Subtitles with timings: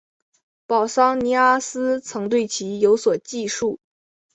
[0.65, 3.79] 保桑尼阿斯曾对其有所记述。